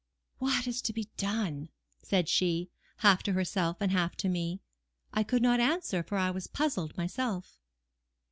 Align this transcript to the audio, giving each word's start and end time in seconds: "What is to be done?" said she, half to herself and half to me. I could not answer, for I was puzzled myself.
"What 0.39 0.65
is 0.65 0.81
to 0.81 0.93
be 0.93 1.11
done?" 1.15 1.69
said 2.01 2.27
she, 2.27 2.71
half 2.97 3.21
to 3.21 3.33
herself 3.33 3.77
and 3.79 3.91
half 3.91 4.15
to 4.15 4.29
me. 4.29 4.59
I 5.13 5.21
could 5.21 5.43
not 5.43 5.59
answer, 5.59 6.01
for 6.01 6.17
I 6.17 6.31
was 6.31 6.47
puzzled 6.47 6.97
myself. 6.97 7.59